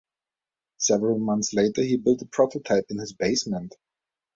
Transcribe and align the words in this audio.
Several 0.79 1.19
months 1.19 1.53
later 1.53 1.83
he 1.83 1.95
built 1.97 2.23
a 2.23 2.25
prototype 2.25 2.85
in 2.89 2.97
his 2.97 3.13
basement. 3.13 3.75